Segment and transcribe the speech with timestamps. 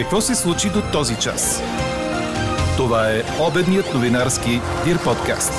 [0.00, 1.62] Какво се случи до този час?
[2.76, 4.50] Това е обедният новинарски
[4.84, 5.52] Дир подкаст.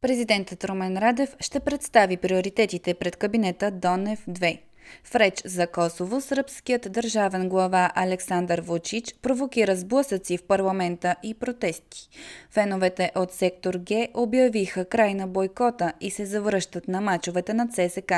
[0.00, 4.60] Президентът Румен Радев ще представи приоритетите пред кабинета Донев 2.
[5.04, 12.08] В реч за Косово сръбският държавен глава Александър Вучич провокира сблъсъци в парламента и протести.
[12.50, 18.12] Феновете от сектор Г обявиха край на бойкота и се завръщат на мачовете на ЦСК.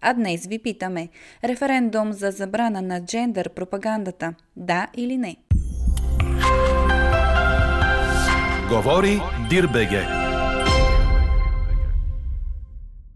[0.00, 1.08] А днес ви питаме–
[1.44, 5.36] референдум за забрана на джендър пропагандата– да или не?
[8.68, 10.06] Говори Дирбеге.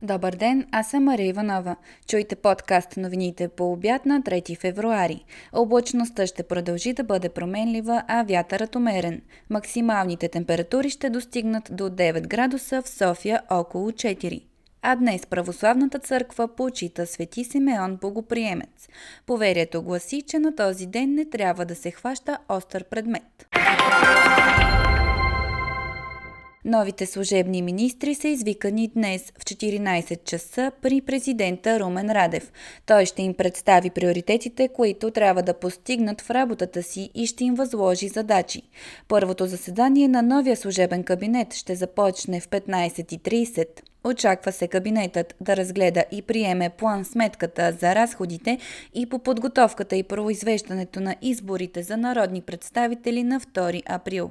[0.03, 1.77] Добър ден, аз съм Мария Иванова.
[2.09, 5.25] Чуйте подкаст новините по обяд на 3 февруари.
[5.53, 9.23] Облачността ще продължи да бъде променлива, а вятърът умерен.
[9.51, 14.43] Максималните температури ще достигнат до 9 градуса в София около 4
[14.87, 18.89] а днес православната църква почита Свети Симеон Богоприемец.
[19.27, 23.47] Поверието гласи, че на този ден не трябва да се хваща остър предмет.
[26.65, 32.53] Новите служебни министри са извикани днес в 14 часа при президента Румен Радев.
[32.87, 37.55] Той ще им представи приоритетите, които трябва да постигнат в работата си и ще им
[37.55, 38.63] възложи задачи.
[39.09, 43.94] Първото заседание на новия служебен кабинет ще започне в 15.30.
[44.07, 48.59] Очаква се кабинетът да разгледа и приеме план сметката за разходите
[48.95, 54.31] и по подготовката и произвеждането на изборите за народни представители на 2 април.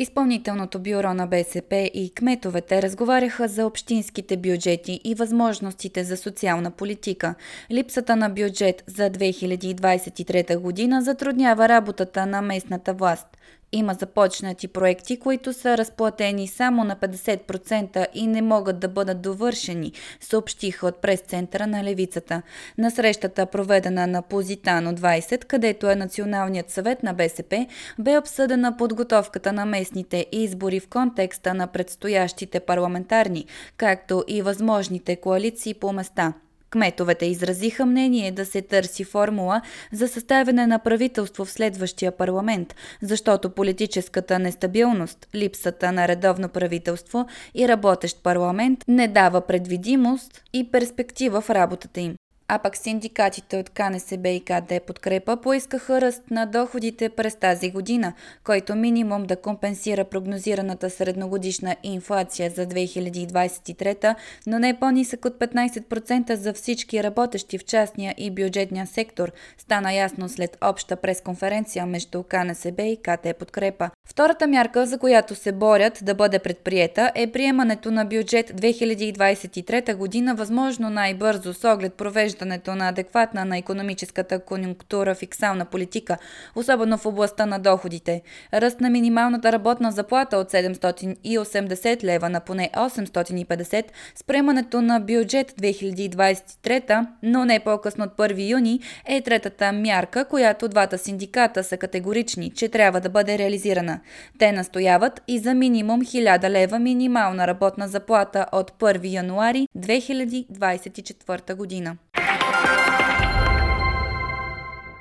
[0.00, 7.34] Изпълнителното бюро на БСП и кметовете разговаряха за общинските бюджети и възможностите за социална политика.
[7.70, 13.26] Липсата на бюджет за 2023 година затруднява работата на местната власт.
[13.72, 19.92] Има започнати проекти, които са разплатени само на 50% и не могат да бъдат довършени,
[20.20, 22.42] съобщиха от прес-центъра на Левицата.
[22.78, 27.66] На срещата, проведена на Позитано 20, където е Националният съвет на БСП,
[27.98, 35.74] бе обсъдена подготовката на местните избори в контекста на предстоящите парламентарни, както и възможните коалиции
[35.74, 36.32] по места.
[36.70, 39.62] Кметовете изразиха мнение да се търси формула
[39.92, 47.68] за съставяне на правителство в следващия парламент, защото политическата нестабилност, липсата на редовно правителство и
[47.68, 52.14] работещ парламент не дава предвидимост и перспектива в работата им
[52.50, 58.12] а пък синдикатите от КНСБ и КД подкрепа поискаха ръст на доходите през тази година,
[58.44, 64.14] който минимум да компенсира прогнозираната средногодишна инфлация за 2023,
[64.46, 70.28] но не по-нисък от 15% за всички работещи в частния и бюджетния сектор, стана ясно
[70.28, 73.90] след обща пресконференция между КНСБ и КТ подкрепа.
[74.08, 80.34] Втората мярка, за която се борят да бъде предприета, е приемането на бюджет 2023 година
[80.34, 86.16] възможно най-бързо с оглед провеждането провеждането на адекватна на економическата конюнктура фиксална политика,
[86.54, 88.22] особено в областта на доходите.
[88.54, 93.84] Ръст на минималната работна заплата от 780 лева на поне 850
[94.14, 100.68] с приемането на бюджет 2023, но не по-късно от 1 юни, е третата мярка, която
[100.68, 104.00] двата синдиката са категорични, че трябва да бъде реализирана.
[104.38, 111.96] Те настояват и за минимум 1000 лева минимална работна заплата от 1 януари 2024 година.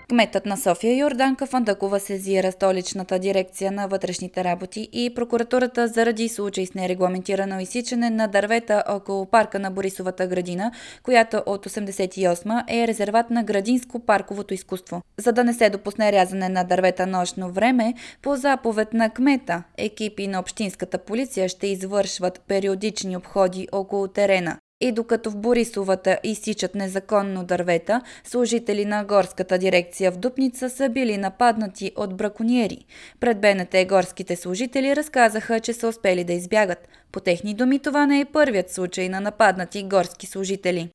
[0.09, 6.65] Кметът на София Йорданка Фандакова сезира столичната дирекция на вътрешните работи и прокуратурата заради случай
[6.65, 10.71] с нерегламентирано изсичане на дървета около парка на Борисовата градина,
[11.03, 15.01] която от 88 е резерват на градинско-парковото изкуство.
[15.17, 20.27] За да не се допусне рязане на дървета нощно време, по заповед на кмета, екипи
[20.27, 24.57] на общинската полиция ще извършват периодични обходи около терена.
[24.81, 31.17] И докато в Борисовата изсичат незаконно дървета, служители на горската дирекция в Дупница са били
[31.17, 32.85] нападнати от браконьери.
[33.19, 36.87] Пред БНТ горските служители разказаха, че са успели да избягат.
[37.11, 40.89] По техни думи това не е първият случай на нападнати горски служители.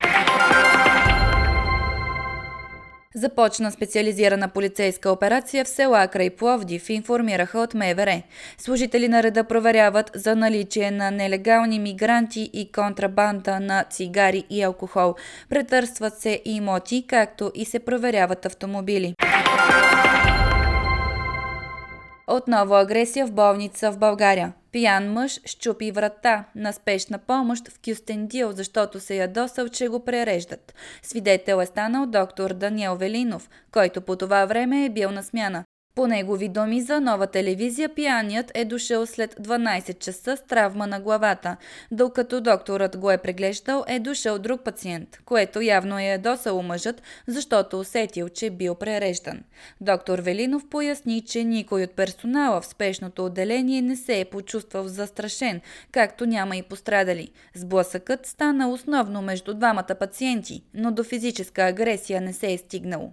[3.15, 8.23] Започна специализирана полицейска операция в села край Пловдив, информираха от МВР.
[8.59, 15.15] Служители на реда проверяват за наличие на нелегални мигранти и контрабанда на цигари и алкохол.
[15.49, 19.15] Претърстват се имоти, както и се проверяват автомобили.
[22.35, 24.53] Отново агресия в болница в България.
[24.71, 30.75] Пиян мъж щупи врата на спешна помощ в Кюстендил, защото се ядосал, че го пререждат.
[31.03, 35.65] Свидетел е станал доктор Даниел Велинов, който по това време е бил на смяна.
[35.95, 41.01] По негови думи за нова телевизия, пияният е дошъл след 12 часа с травма на
[41.01, 41.57] главата,
[41.91, 47.81] докато докторът го е преглеждал, е дошъл друг пациент, което явно е ядосало мъжът, защото
[47.81, 49.43] усетил, че бил пререждан.
[49.81, 55.61] Доктор Велинов поясни, че никой от персонала в спешното отделение не се е почувствал застрашен,
[55.91, 57.29] както няма и пострадали.
[57.55, 63.13] Сблъсъкът стана основно между двамата пациенти, но до физическа агресия не се е стигнало.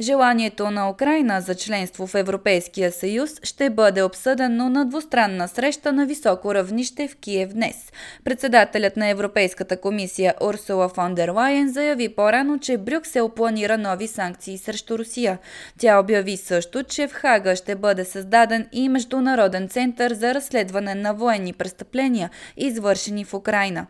[0.00, 6.06] Желанието на Украина за членство в Европейския съюз ще бъде обсъдено на двустранна среща на
[6.06, 7.92] високо равнище в Киев днес.
[8.24, 14.58] Председателят на Европейската комисия Урсула фон дер Лайен заяви по-рано, че Брюксел планира нови санкции
[14.58, 15.38] срещу Русия.
[15.78, 21.14] Тя обяви също, че в Хага ще бъде създаден и Международен център за разследване на
[21.14, 23.86] военни престъпления, извършени в Украина.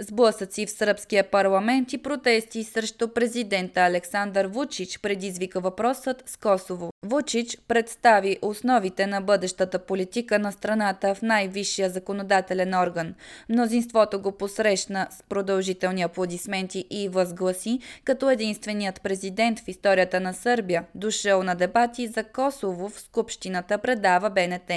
[0.00, 6.90] Сблъсъци в сръбския парламент и протести срещу президента Александър Вучич предизвика въпросът с Косово.
[7.06, 13.14] Вучич представи основите на бъдещата политика на страната в най-висшия законодателен орган.
[13.48, 20.84] Мнозинството го посрещна с продължителни аплодисменти и възгласи, като единственият президент в историята на Сърбия,
[20.94, 24.70] дошъл на дебати за Косово в Скупщината, предава БНТ.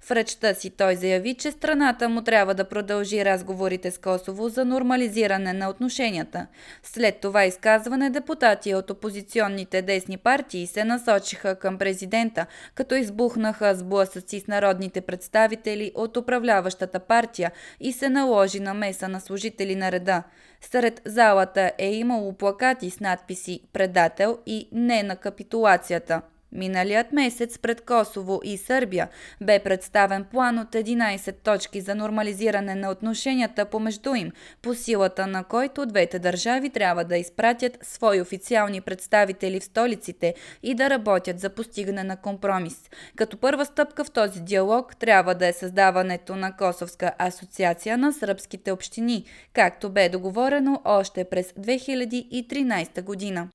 [0.00, 4.64] В речта си той заяви, че страната му трябва да продължи разговорите с Косово за
[4.64, 6.46] нормализиране на отношенията.
[6.82, 14.40] След това изказване депутати от опозиционните десни партии се насочиха към президента, като избухнаха сблъсъци
[14.40, 20.22] с народните представители от управляващата партия и се наложи намеса на служители на реда.
[20.60, 26.22] Сред залата е имало плакати с надписи «Предател» и «Не на капитулацията».
[26.54, 29.08] Миналият месец пред Косово и Сърбия
[29.40, 35.44] бе представен план от 11 точки за нормализиране на отношенията помежду им, по силата на
[35.44, 41.50] който двете държави трябва да изпратят свои официални представители в столиците и да работят за
[41.50, 42.90] постигане на компромис.
[43.16, 48.72] Като първа стъпка в този диалог трябва да е създаването на Косовска асоциация на сръбските
[48.72, 53.48] общини, както бе договорено още през 2013 година.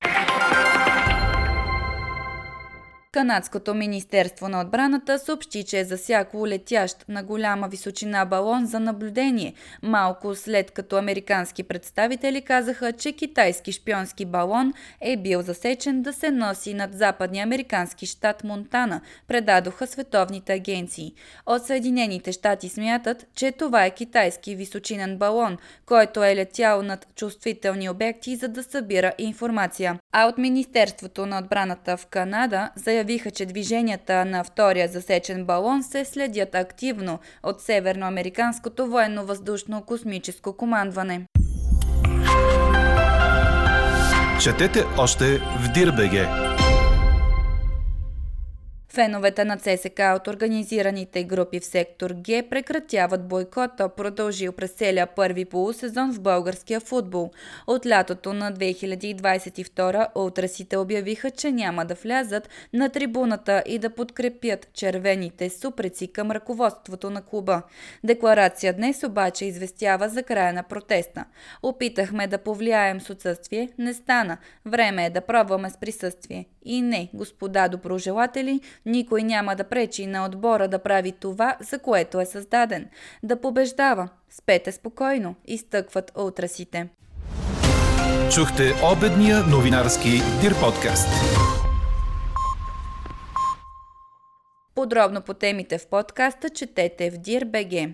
[3.11, 9.53] Канадското Министерство на отбраната съобщи, че е засякло летящ на голяма височина балон за наблюдение,
[9.83, 16.31] малко след като американски представители казаха, че китайски шпионски балон е бил засечен да се
[16.31, 21.13] носи над западния американски щат Монтана, предадоха световните агенции.
[21.45, 27.89] От Съединените щати смятат, че това е китайски височинен балон, който е летял над чувствителни
[27.89, 29.99] обекти, за да събира информация.
[30.11, 35.83] А от Министерството на отбраната в Канада заявиха, заявиха, че движенията на втория засечен балон
[35.83, 41.21] се следят активно от Северноамериканското военно-въздушно космическо командване.
[44.41, 46.58] Четете още в Дирбеге!
[48.93, 55.45] Феновете на ЦСК от организираните групи в сектор Г прекратяват бойкота, продължил през целия първи
[55.45, 57.31] полусезон в българския футбол.
[57.67, 64.73] От лятото на 2022 утрасите обявиха, че няма да влязат на трибуната и да подкрепят
[64.73, 67.61] червените супреци към ръководството на клуба.
[68.03, 71.25] Декларация днес обаче известява за края на протеста.
[71.63, 74.37] Опитахме да повлияем с отсъствие, не стана.
[74.65, 76.45] Време е да пробваме с присъствие.
[76.71, 82.19] И не, господа доброжелатели, никой няма да пречи на отбора да прави това, за което
[82.19, 82.89] е създаден.
[83.23, 84.09] Да побеждава.
[84.29, 86.89] Спете спокойно, изтъкват утрасите.
[88.33, 90.09] Чухте обедния новинарски
[90.41, 91.09] Дир подкаст.
[94.75, 97.93] Подробно по темите в подкаста четете в Dir.bg.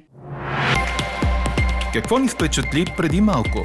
[1.94, 3.60] Какво ни впечатли преди малко?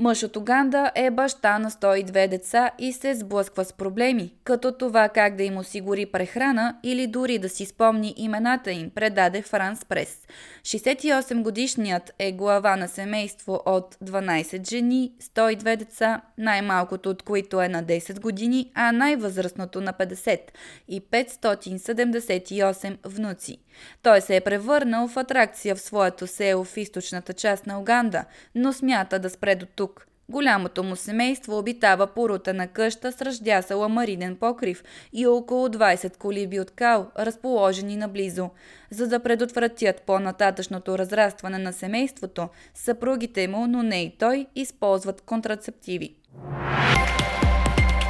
[0.00, 5.08] Мъж от Уганда е баща на 102 деца и се сблъсква с проблеми, като това
[5.08, 10.26] как да им осигури прехрана или дори да си спомни имената им, предаде Франс Прес.
[10.62, 17.84] 68-годишният е глава на семейство от 12 жени, 102 деца, най-малкото от които е на
[17.84, 20.40] 10 години, а най-възрастното на 50
[20.88, 23.58] и 578 внуци.
[24.02, 28.72] Той се е превърнал в атракция в своето село в източната част на Уганда, но
[28.72, 30.08] смята да спре до тук.
[30.30, 36.70] Голямото му семейство обитава порутена къща с ръждясал ламаринен покрив и около 20 колиби от
[36.70, 38.50] кал, разположени наблизо.
[38.90, 46.14] За да предотвратят по-нататъчното разрастване на семейството, съпругите му, но не и той, използват контрацептиви.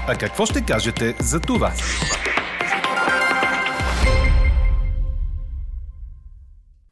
[0.08, 1.72] А какво ще кажете за това?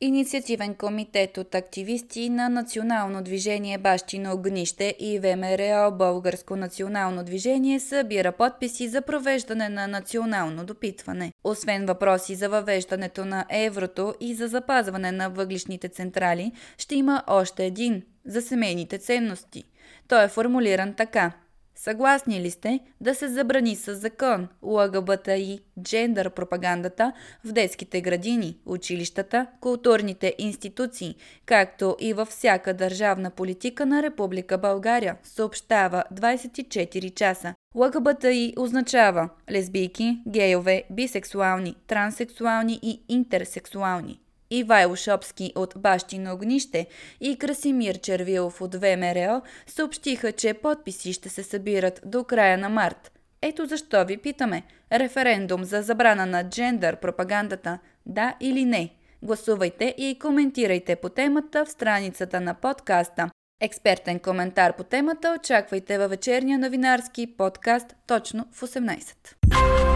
[0.00, 8.32] Инициативен комитет от активисти на Национално движение Бащино огнище и ВМРО Българско национално движение събира
[8.32, 11.32] подписи за провеждане на национално допитване.
[11.44, 17.64] Освен въпроси за въвеждането на еврото и за запазване на въглишните централи, ще има още
[17.64, 19.64] един– за семейните ценности.
[20.08, 21.32] Той е формулиран така–
[21.78, 27.12] Съгласни ли сте да се забрани с закон ЛГБТИ джендър пропагандата
[27.44, 31.16] в детските градини, училищата, културните институции,
[31.46, 37.54] както и във всяка държавна политика на Република България, съобщава 24 часа.
[37.74, 44.20] ЛГБТИ означава лесбийки, гейове, бисексуални, транссексуални и интерсексуални.
[44.50, 46.86] Ивайло Шопски от Бащино огнище
[47.20, 53.12] и Красимир Червилов от ВМРО съобщиха, че подписи ще се събират до края на март.
[53.42, 54.62] Ето защо ви питаме.
[54.92, 58.90] Референдум за забрана на джендър пропагандата, да или не?
[59.22, 63.30] Гласувайте и коментирайте по темата в страницата на подкаста.
[63.60, 69.95] Експертен коментар по темата очаквайте във вечерния новинарски подкаст точно в 18.